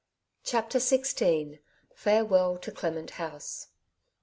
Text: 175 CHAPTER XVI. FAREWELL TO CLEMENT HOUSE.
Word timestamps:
175 0.49 1.13
CHAPTER 1.15 1.25
XVI. 1.29 1.59
FAREWELL 1.93 2.57
TO 2.57 2.71
CLEMENT 2.71 3.09
HOUSE. 3.21 3.67